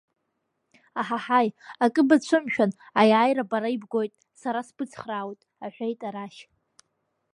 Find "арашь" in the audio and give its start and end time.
6.07-6.41